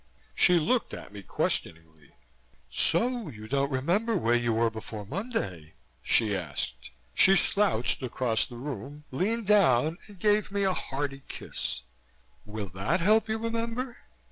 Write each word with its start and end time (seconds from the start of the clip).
She 0.33 0.57
looked 0.57 0.95
at 0.95 1.13
me 1.13 1.21
questioningly. 1.21 2.15
"So 2.71 3.29
you 3.29 3.47
don't 3.47 3.69
remember 3.71 4.17
where 4.17 4.33
you 4.33 4.51
were 4.51 4.71
before 4.71 5.05
Monday?" 5.05 5.75
she 6.01 6.35
asked. 6.35 6.89
She 7.13 7.35
slouched 7.35 8.01
across 8.01 8.47
the 8.47 8.57
room, 8.57 9.03
leaned 9.11 9.45
down 9.45 9.99
and 10.07 10.17
gave 10.17 10.51
me 10.51 10.63
a 10.63 10.73
hearty 10.73 11.21
kiss. 11.27 11.83
"Will 12.45 12.69
that 12.69 12.99
help 12.99 13.29
you 13.29 13.37
remember? 13.37 13.97